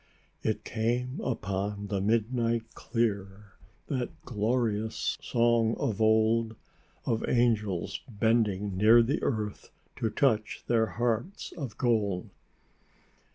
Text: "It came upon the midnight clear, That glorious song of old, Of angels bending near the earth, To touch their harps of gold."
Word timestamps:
"It 0.41 0.63
came 0.63 1.19
upon 1.21 1.85
the 1.89 2.01
midnight 2.01 2.63
clear, 2.73 3.53
That 3.85 4.09
glorious 4.23 5.15
song 5.21 5.75
of 5.77 6.01
old, 6.01 6.55
Of 7.05 7.23
angels 7.29 8.01
bending 8.09 8.75
near 8.75 9.03
the 9.03 9.21
earth, 9.21 9.69
To 9.97 10.09
touch 10.09 10.63
their 10.65 10.87
harps 10.97 11.51
of 11.55 11.77
gold." 11.77 12.31